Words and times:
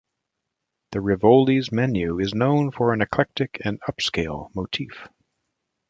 The 0.93 0.99
Rivoli's 0.99 1.71
menu 1.71 2.17
is 2.19 2.33
known 2.33 2.71
for 2.71 2.91
an 2.91 3.01
eclectic 3.01 3.61
and 3.63 3.79
upscale 3.81 4.49
motif. 4.55 5.07